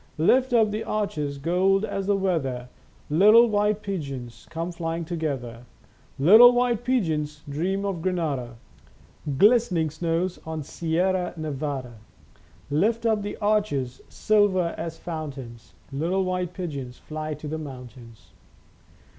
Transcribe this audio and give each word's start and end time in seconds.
Lift 0.17 0.51
up 0.51 0.71
the 0.71 0.83
arches, 0.83 1.37
gold 1.37 1.85
as 1.85 2.07
the 2.07 2.15
weather, 2.17 2.69
Little 3.11 3.47
white 3.47 3.83
pigeons 3.83 4.47
come 4.49 4.71
flying 4.71 5.05
together." 5.05 5.63
Little 6.29 6.53
white 6.53 6.83
pigeons, 6.83 7.43
dream 7.47 7.85
of 7.85 8.01
Granada, 8.01 8.55
Glistening 9.37 9.91
snows 9.91 10.39
on 10.43 10.63
Sierra 10.63 11.35
Nevada. 11.37 11.99
Lift 12.71 13.05
up 13.05 13.21
the 13.21 13.37
arches, 13.37 14.01
silver 14.09 14.73
as 14.75 14.97
fountains, 14.97 15.75
Little 15.93 16.25
white 16.25 16.55
pigeons 16.55 16.97
fly 16.97 17.35
to 17.35 17.47
the 17.47 17.59
mountains.' 17.59 18.31